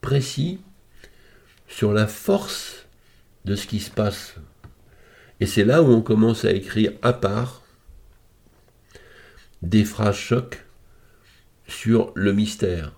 précis 0.00 0.58
sur 1.68 1.92
la 1.92 2.06
force 2.06 2.86
de 3.44 3.56
ce 3.56 3.66
qui 3.66 3.80
se 3.80 3.90
passe. 3.90 4.34
Et 5.40 5.46
c'est 5.46 5.64
là 5.64 5.82
où 5.82 5.86
on 5.86 6.02
commence 6.02 6.44
à 6.44 6.52
écrire 6.52 6.92
à 7.02 7.12
part 7.12 7.62
des 9.62 9.84
phrases 9.84 10.16
chocs 10.16 10.64
sur 11.66 12.12
le 12.14 12.32
mystère. 12.32 12.92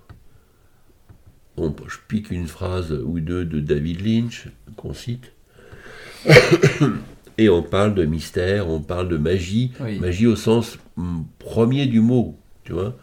Bon, 1.57 1.75
je 1.87 1.99
pique 2.09 2.31
une 2.31 2.47
phrase 2.47 2.93
ou 2.93 3.21
deux 3.21 3.45
de 3.45 3.61
David 3.61 4.05
Lynch 4.05 4.49
qu'on 4.77 4.95
cite. 4.95 5.33
Et 7.39 7.49
on 7.49 7.63
parle 7.63 7.95
de 7.95 8.05
mystère, 8.05 8.69
on 8.69 8.81
parle 8.81 9.09
de 9.09 9.17
magie, 9.17 9.73
magie 10.01 10.27
au 10.27 10.37
sens 10.37 10.79
mm, 10.97 11.23
premier 11.39 11.87
du 11.87 12.01
mot, 12.01 12.39
tu 12.65 12.73
vois. 12.73 12.97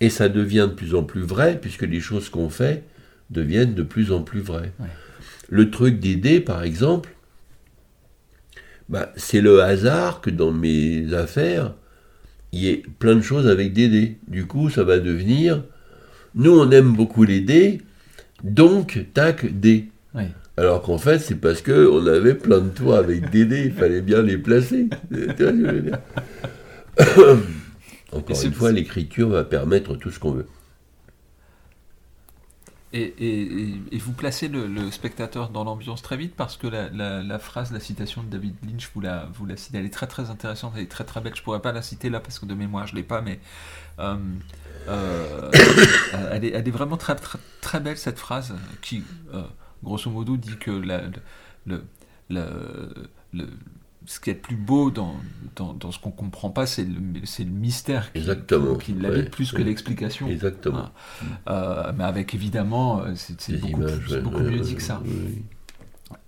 Et 0.00 0.10
ça 0.10 0.28
devient 0.28 0.68
de 0.68 0.74
plus 0.74 0.94
en 0.94 1.02
plus 1.02 1.22
vrai, 1.22 1.58
puisque 1.58 1.82
les 1.82 2.00
choses 2.00 2.28
qu'on 2.28 2.50
fait 2.50 2.84
deviennent 3.30 3.74
de 3.74 3.82
plus 3.82 4.12
en 4.12 4.22
plus 4.22 4.40
vraies. 4.40 4.72
Le 5.48 5.70
truc 5.70 5.98
des 6.00 6.16
dés, 6.16 6.40
par 6.40 6.62
exemple, 6.62 7.15
bah, 8.88 9.12
c'est 9.16 9.40
le 9.40 9.62
hasard 9.62 10.20
que 10.20 10.30
dans 10.30 10.52
mes 10.52 11.12
affaires, 11.12 11.74
il 12.52 12.60
y 12.60 12.68
ait 12.68 12.82
plein 12.98 13.16
de 13.16 13.20
choses 13.20 13.48
avec 13.48 13.72
des 13.72 13.88
dés. 13.88 14.16
Du 14.28 14.46
coup, 14.46 14.70
ça 14.70 14.84
va 14.84 14.98
devenir, 14.98 15.62
nous 16.34 16.52
on 16.52 16.70
aime 16.70 16.92
beaucoup 16.92 17.24
les 17.24 17.40
dés, 17.40 17.80
donc 18.44 19.06
tac, 19.14 19.46
dés. 19.60 19.88
Alors 20.58 20.80
qu'en 20.80 20.96
fait, 20.96 21.18
c'est 21.18 21.34
parce 21.34 21.60
qu'on 21.60 22.06
avait 22.06 22.34
plein 22.34 22.60
de 22.60 22.70
toits 22.70 22.98
avec 22.98 23.30
des 23.32 23.44
dés, 23.44 23.64
il 23.66 23.72
fallait 23.72 24.00
bien 24.00 24.22
les 24.22 24.38
placer. 24.38 24.88
Encore 28.12 28.42
une 28.42 28.52
fois, 28.52 28.72
l'écriture 28.72 29.28
va 29.28 29.44
permettre 29.44 29.96
tout 29.96 30.10
ce 30.10 30.18
qu'on 30.18 30.32
veut. 30.32 30.46
Et, 32.92 33.98
vous 33.98 34.12
placez 34.12 34.48
le, 34.48 34.90
spectateur 34.90 35.50
dans 35.50 35.64
l'ambiance 35.64 36.02
très 36.02 36.16
vite 36.16 36.34
parce 36.36 36.56
que 36.56 36.66
la, 36.66 37.38
phrase, 37.38 37.72
la 37.72 37.80
citation 37.80 38.22
de 38.22 38.28
David 38.28 38.54
Lynch, 38.64 38.90
vous 38.94 39.00
la, 39.00 39.28
citez, 39.56 39.78
elle 39.78 39.86
est 39.86 39.90
très 39.90 40.06
très 40.06 40.30
intéressante, 40.30 40.72
elle 40.76 40.82
est 40.82 40.90
très 40.90 41.04
très 41.04 41.20
belle. 41.20 41.34
Je 41.34 41.42
pourrais 41.42 41.60
pas 41.60 41.72
la 41.72 41.82
citer 41.82 42.10
là 42.10 42.20
parce 42.20 42.38
que 42.38 42.46
de 42.46 42.54
mémoire 42.54 42.86
je 42.86 42.94
l'ai 42.94 43.02
pas, 43.02 43.20
mais 43.20 43.40
euh, 43.98 44.16
euh, 44.88 45.50
elle, 46.30 46.44
est, 46.44 46.70
vraiment 46.70 46.96
très, 46.96 47.16
très, 47.16 47.38
très 47.60 47.80
belle 47.80 47.98
cette 47.98 48.18
phrase 48.18 48.54
qui 48.82 49.02
euh, 49.34 49.42
grosso 49.82 50.10
modo, 50.10 50.36
dit 50.36 50.56
que 50.56 50.70
le, 50.70 51.82
ce 54.06 54.20
qui 54.20 54.30
est 54.30 54.34
le 54.34 54.38
plus 54.40 54.56
beau 54.56 54.90
dans, 54.90 55.16
dans, 55.56 55.90
ce 55.90 55.98
qu'on 55.98 56.10
ne 56.10 56.14
comprend 56.14 56.50
pas, 56.50 56.66
c'est 56.66 56.84
le, 56.84 56.94
le 56.94 57.44
mystère 57.44 58.12
qui, 58.12 58.18
Exactement. 58.18 58.76
qui, 58.76 58.94
plus 59.30 59.52
que 59.52 59.62
l'explication. 59.62 60.28
Exactement. 60.28 60.90
Euh, 61.48 61.92
mais 61.96 62.04
avec 62.04 62.34
évidemment, 62.34 63.02
euh, 63.02 63.12
c'est 63.16 63.60
beaucoup, 63.60 63.82
beaucoup 64.22 64.40
mieux 64.40 64.60
dit 64.60 64.76
que 64.76 64.82
ça. 64.82 65.02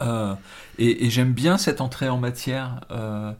Euh, 0.02 0.34
et, 0.78 1.08
j'aime 1.08 1.32
bien 1.32 1.56
cette 1.56 1.80
entrée 1.80 2.08
en 2.08 2.18
matière 2.18 2.80
euh, 2.90 3.32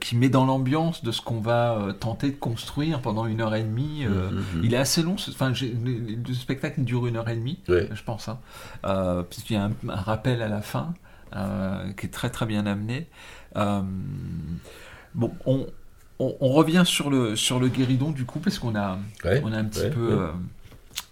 qui 0.00 0.16
met 0.16 0.28
dans 0.28 0.44
l'ambiance 0.44 1.04
de 1.04 1.12
ce 1.12 1.20
qu'on 1.20 1.40
va 1.40 1.94
tenter 2.00 2.30
de 2.30 2.36
construire 2.36 3.00
pendant 3.00 3.26
une 3.26 3.40
heure 3.40 3.54
et 3.54 3.62
demie. 3.62 4.04
Mhm, 4.04 4.38
mhm. 4.56 4.64
Il 4.64 4.74
est 4.74 4.78
assez 4.78 5.02
long, 5.02 5.14
enfin, 5.14 5.52
le, 5.52 6.34
spectacle 6.34 6.80
dure 6.82 7.06
une 7.06 7.16
heure 7.16 7.28
et 7.28 7.36
demie, 7.36 7.60
je 7.68 8.02
pense, 8.02 8.28
hein, 8.28 9.24
puisqu'il 9.30 9.54
y 9.54 9.56
a 9.56 9.64
un, 9.64 9.72
rappel 9.86 10.42
à 10.42 10.48
la 10.48 10.62
fin 10.62 10.94
qui 11.96 12.06
est 12.06 12.12
très 12.12 12.30
très 12.30 12.46
bien 12.46 12.66
amené. 12.66 13.08
Bon, 13.54 15.32
on, 15.46 15.66
on, 16.18 16.48
revient 16.48 16.84
sur 16.84 17.10
le, 17.10 17.36
sur 17.36 17.60
le 17.60 17.68
guéridon 17.68 18.10
du 18.10 18.24
coup, 18.24 18.38
parce 18.40 18.58
qu'on 18.58 18.74
a, 18.74 18.98
on 19.24 19.52
a 19.52 19.56
un 19.58 19.64
petit 19.64 19.90
peu 19.90 20.28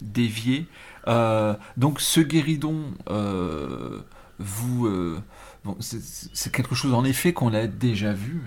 dévié. 0.00 0.66
Euh, 1.08 1.54
donc 1.76 2.00
ce 2.00 2.20
guéridon, 2.20 2.84
euh, 3.10 3.98
vous, 4.38 4.86
euh, 4.86 5.20
bon, 5.64 5.76
c'est 5.80 6.52
quelque 6.52 6.74
chose 6.74 6.94
en 6.94 7.04
effet 7.04 7.32
qu'on 7.32 7.54
a 7.54 7.66
déjà 7.66 8.12
vu, 8.12 8.42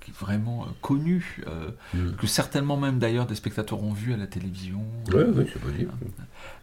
qui 0.00 0.10
est 0.10 0.14
vraiment 0.18 0.66
connu, 0.80 1.42
Mm. 1.94 2.12
que 2.16 2.26
certainement 2.26 2.76
même 2.76 2.98
d'ailleurs 2.98 3.26
des 3.26 3.34
spectateurs 3.34 3.82
ont 3.82 3.92
vu 3.92 4.12
à 4.12 4.16
la 4.16 4.26
télévision. 4.26 4.82
Oui, 5.12 5.22
oui, 5.34 5.44
c'est 5.52 5.60
possible. 5.60 5.92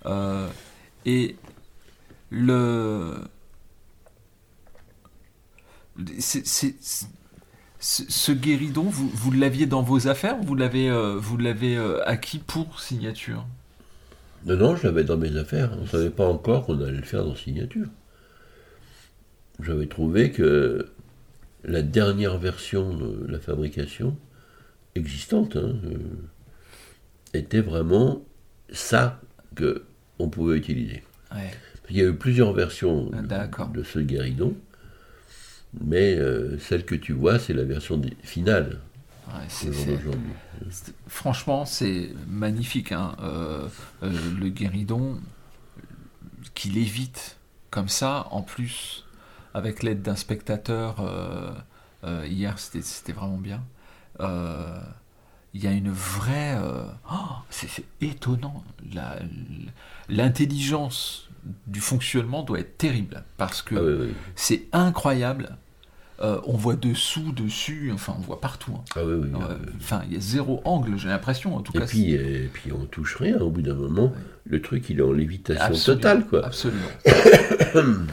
Euh, 0.05 0.48
et 1.05 1.36
le. 2.29 3.15
C'est- 6.20 6.46
c'est- 6.46 6.75
c'est- 6.82 7.08
ce 7.79 8.32
guéridon, 8.32 8.84
vous, 8.84 9.10
vous 9.10 9.32
l'aviez 9.32 9.65
dans 9.65 9.82
vos 9.82 10.08
affaires 10.08 10.39
ou 10.39 10.44
vous 10.44 10.56
l'avez 10.56 10.89
euh, 10.89 11.15
vous 11.18 11.38
l'avez 11.38 11.77
euh, 11.77 12.03
acquis 12.06 12.39
pour 12.39 12.79
signature? 12.82 13.46
Non, 14.46 14.58
non, 14.58 14.75
je 14.75 14.84
l'avais 14.88 15.03
dans 15.03 15.18
mes 15.18 15.36
affaires. 15.38 15.72
On 15.77 15.82
ne 15.84 15.88
savait 15.88 16.10
pas 16.10 16.27
encore 16.27 16.65
qu'on 16.65 16.79
allait 16.82 16.98
le 16.98 17.03
faire 17.03 17.25
dans 17.25 17.36
signature. 17.36 17.88
J'avais 19.62 19.88
trouvé 19.88 20.32
que 20.32 20.88
la 21.65 21.82
dernière 21.82 22.38
version 22.38 22.96
de 22.96 23.25
la 23.27 23.39
fabrication 23.39 24.15
existante 24.96 25.58
hein, 25.58 25.75
euh, 25.86 25.98
était 27.34 27.62
vraiment 27.62 28.24
ça 28.72 29.20
que 29.56 29.84
on 30.20 30.29
pouvait 30.29 30.58
utiliser. 30.58 31.03
Ouais. 31.34 31.51
Il 31.89 31.98
y 31.98 32.01
a 32.01 32.06
eu 32.06 32.15
plusieurs 32.15 32.53
versions 32.53 33.10
Ah, 33.13 33.68
de 33.74 33.84
ce 33.84 34.00
guéridon, 34.00 34.53
mais 35.73 36.15
euh, 36.15 36.57
celle 36.59 36.85
que 36.85 36.95
tu 36.95 37.13
vois, 37.13 37.39
c'est 37.39 37.53
la 37.53 37.63
version 37.63 38.01
finale 38.23 38.79
Ouais, 39.27 39.45
c'est- 39.47 39.71
c'est- 40.71 40.93
franchement, 41.07 41.65
c'est 41.65 42.11
magnifique. 42.27 42.91
hein. 42.91 43.15
Euh, 43.21 43.67
euh, 44.03 44.11
le 44.39 44.49
guéridon, 44.49 45.19
qu'il 46.53 46.77
évite 46.77 47.38
comme 47.69 47.89
ça, 47.89 48.27
en 48.31 48.41
plus, 48.41 49.05
avec 49.53 49.83
l'aide 49.83 50.01
d'un 50.01 50.15
spectateur, 50.15 50.95
hier, 52.25 52.57
c'était 52.59 52.81
c'était 52.81 53.13
vraiment 53.13 53.38
bien. 53.38 53.63
Il 55.53 55.63
y 55.63 55.67
a 55.67 55.71
une 55.71 55.91
vraie... 55.91 56.57
oh, 57.11 57.15
c'est 57.49 57.67
c'est 57.69 57.85
étonnant. 58.01 58.63
La- 58.93 59.19
L'intelligence 60.07 61.28
du 61.67 61.79
fonctionnement 61.79 62.43
doit 62.43 62.60
être 62.60 62.77
terrible, 62.77 63.24
parce 63.38 63.62
que 63.62 63.75
Ah 63.75 63.81
oui, 63.84 64.08
oui. 64.10 64.13
c'est 64.36 64.63
incroyable. 64.72 65.58
Euh, 66.22 66.41
on 66.46 66.58
voit 66.58 66.75
dessous, 66.75 67.31
dessus, 67.31 67.91
enfin 67.93 68.13
on 68.17 68.22
voit 68.22 68.41
partout. 68.41 68.74
hein. 68.75 68.84
Ah 68.96 69.05
oui, 69.05 69.13
Euh. 69.34 69.55
Enfin, 69.77 70.01
il 70.08 70.13
y 70.13 70.17
a 70.17 70.19
zéro 70.19 70.62
angle, 70.65 70.98
j'ai 70.98 71.08
l'impression, 71.08 71.55
en 71.55 71.62
tout 71.62 71.72
Et 71.77 71.79
cas. 71.79 71.86
puis, 71.86 72.12
et 72.12 72.50
puis 72.51 72.74
on 72.74 72.84
touche 72.86 73.15
rien, 73.15 73.38
au 73.39 73.50
bout 73.50 73.62
d'un 73.62 73.74
moment, 73.75 74.12
le 74.46 74.62
truc 74.62 74.89
il 74.89 75.00
est 75.00 75.03
en 75.03 75.13
lévitation 75.13 75.63
Absolument, 75.63 76.01
totale, 76.01 76.25
quoi. 76.27 76.46
Absolument. 76.46 76.89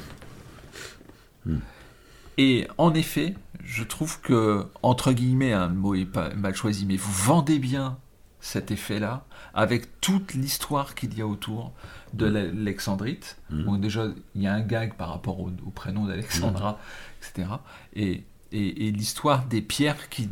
Et 2.39 2.67
en 2.79 2.93
effet, 2.95 3.35
je 3.65 3.83
trouve 3.83 4.21
que, 4.21 4.65
entre 4.83 5.13
guillemets, 5.13 5.53
hein, 5.55 5.69
le 5.69 5.75
mot 5.75 5.95
est 5.95 6.05
pas 6.05 6.31
mal 6.35 6.55
choisi, 6.55 6.85
mais 6.87 6.97
vous 6.97 7.13
vendez 7.13 7.59
bien 7.59 7.99
cet 8.47 8.71
effet-là, 8.71 9.25
avec 9.55 10.01
toute 10.01 10.35
l'histoire 10.35 10.95
qu'il 10.95 11.17
y 11.19 11.21
a 11.21 11.27
autour 11.27 11.73
de 12.13 12.27
l'Alexandrite. 12.27 13.39
Mhm. 13.51 13.65
Bon, 13.65 13.77
déjà, 13.77 14.07
il 14.37 14.43
y 14.43 14.47
a 14.47 14.55
un 14.55 14.61
gag 14.61 14.95
par 14.95 15.09
rapport 15.09 15.41
au, 15.41 15.51
au 15.67 15.71
prénom 15.71 16.07
d'Alexandra, 16.07 16.79
etc. 17.21 17.49
Et, 17.95 18.23
et- 18.53 18.87
et 18.87 18.93
l'histoire 18.93 19.47
des 19.47 19.63
pierres 19.63 20.09
qui 20.09 20.29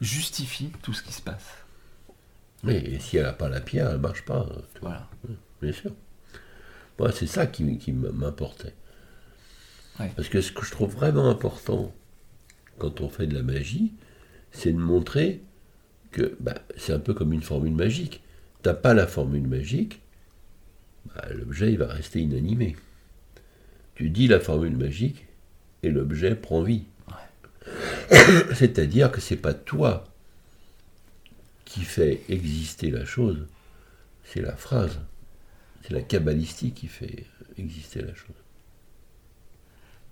justifie 0.00 0.70
tout 0.82 0.92
ce 0.94 1.02
qui 1.02 1.12
se 1.12 1.20
passe. 1.22 1.46
Oui, 2.64 2.74
et 2.74 2.98
si 2.98 3.16
elle 3.18 3.24
n'a 3.24 3.32
pas 3.32 3.48
la 3.48 3.60
pierre, 3.60 3.88
elle 3.88 3.96
ne 3.96 4.02
marche 4.02 4.24
pas, 4.24 4.46
tu 4.74 4.80
vois, 4.80 4.90
Voilà. 4.90 5.08
bien 5.62 5.72
sûr. 5.72 5.92
Moi, 6.98 7.12
c'est 7.12 7.26
ça 7.26 7.46
qui, 7.46 7.78
qui 7.78 7.92
m'importait. 7.92 8.74
Ouais. 10.00 10.10
Parce 10.16 10.28
que 10.28 10.40
ce 10.40 10.50
que 10.52 10.64
je 10.64 10.70
trouve 10.70 10.94
vraiment 10.94 11.28
important 11.28 11.92
quand 12.78 13.00
on 13.00 13.08
fait 13.08 13.26
de 13.26 13.34
la 13.34 13.42
magie, 13.42 13.92
c'est 14.50 14.72
de 14.72 14.78
montrer 14.78 15.42
que 16.10 16.36
bah, 16.40 16.54
c'est 16.76 16.92
un 16.92 16.98
peu 16.98 17.14
comme 17.14 17.32
une 17.32 17.42
formule 17.42 17.74
magique. 17.74 18.22
T'as 18.62 18.74
pas 18.74 18.94
la 18.94 19.06
formule 19.06 19.46
magique, 19.46 20.00
bah, 21.14 21.24
l'objet 21.34 21.72
il 21.72 21.78
va 21.78 21.86
rester 21.86 22.20
inanimé. 22.20 22.76
Tu 23.94 24.10
dis 24.10 24.28
la 24.28 24.40
formule 24.40 24.76
magique 24.76 25.26
et 25.82 25.90
l'objet 25.90 26.34
prend 26.34 26.62
vie. 26.62 26.84
C'est-à-dire 28.54 29.10
que 29.12 29.20
c'est 29.20 29.36
pas 29.36 29.54
toi 29.54 30.04
qui 31.64 31.82
fait 31.82 32.22
exister 32.28 32.90
la 32.90 33.04
chose, 33.04 33.46
c'est 34.24 34.40
la 34.40 34.56
phrase, 34.56 34.98
c'est 35.82 35.92
la 35.92 36.00
kabbalistique 36.00 36.74
qui 36.76 36.86
fait 36.88 37.26
exister 37.58 38.00
la 38.00 38.14
chose. 38.14 38.34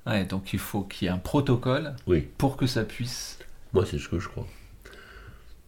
Ouais, 0.07 0.25
donc 0.25 0.53
il 0.53 0.59
faut 0.59 0.83
qu'il 0.83 1.07
y 1.07 1.09
ait 1.09 1.15
un 1.15 1.19
protocole 1.19 1.97
Oui. 2.07 2.29
pour 2.39 2.57
que 2.57 2.67
ça 2.67 2.85
puisse. 2.85 3.39
Moi, 3.73 3.85
c'est 3.87 3.99
ce 3.99 4.09
que 4.09 4.19
je 4.21 4.29
crois. 4.29 4.47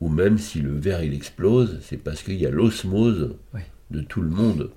Ou 0.01 0.09
même 0.09 0.39
si 0.39 0.61
le 0.61 0.73
verre 0.79 1.03
il 1.03 1.13
explose, 1.15 1.79
c'est 1.83 1.97
parce 1.97 2.23
qu'il 2.23 2.37
y 2.37 2.47
a 2.47 2.51
l'osmose 2.51 3.37
Oui. 3.55 3.61
de 3.91 4.01
tout 4.01 4.21
le 4.23 4.31
monde. 4.31 4.71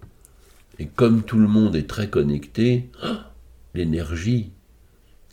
Et 0.79 0.88
comme 0.88 1.23
tout 1.23 1.38
le 1.38 1.47
monde 1.47 1.75
est 1.75 1.88
très 1.88 2.10
connecté, 2.10 2.89
l'énergie 3.75 4.51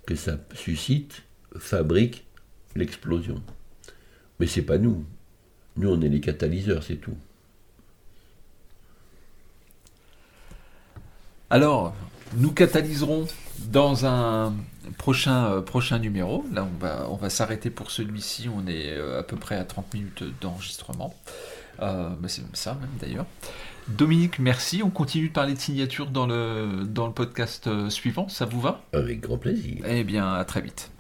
que 0.06 0.14
ça 0.14 0.38
suscite 0.54 1.22
fabrique 1.56 2.26
l'explosion. 2.76 3.42
Mais 4.40 4.46
c'est 4.46 4.62
pas 4.62 4.78
nous. 4.78 5.04
Nous, 5.76 5.88
on 5.88 6.00
est 6.02 6.08
les 6.08 6.20
catalyseurs, 6.20 6.82
c'est 6.82 6.96
tout. 6.96 7.16
Alors, 11.50 11.94
nous 12.36 12.52
catalyserons 12.52 13.26
dans 13.70 14.06
un 14.06 14.54
prochain, 14.96 15.46
euh, 15.46 15.60
prochain 15.60 15.98
numéro. 15.98 16.44
Là, 16.52 16.64
on 16.64 16.78
va, 16.78 17.06
on 17.10 17.16
va 17.16 17.30
s'arrêter 17.30 17.70
pour 17.70 17.90
celui-ci. 17.90 18.48
On 18.48 18.66
est 18.66 18.92
euh, 18.92 19.20
à 19.20 19.22
peu 19.22 19.36
près 19.36 19.56
à 19.56 19.64
30 19.64 19.94
minutes 19.94 20.24
d'enregistrement. 20.40 21.14
Euh, 21.80 22.08
bah, 22.10 22.28
c'est 22.28 22.42
même 22.42 22.54
ça, 22.54 22.74
même 22.80 22.90
d'ailleurs. 23.00 23.26
Dominique, 23.88 24.38
merci. 24.38 24.82
On 24.82 24.90
continue 24.90 25.28
de 25.28 25.32
parler 25.32 25.54
de 25.54 25.58
signature 25.58 26.10
dans 26.10 26.26
le, 26.26 26.84
dans 26.84 27.06
le 27.06 27.12
podcast 27.12 27.66
euh, 27.66 27.88
suivant. 27.88 28.28
Ça 28.28 28.44
vous 28.44 28.60
va? 28.60 28.82
Avec 28.92 29.20
grand 29.20 29.38
plaisir. 29.38 29.82
Eh 29.86 30.04
bien, 30.04 30.34
à 30.34 30.44
très 30.44 30.60
vite. 30.60 30.90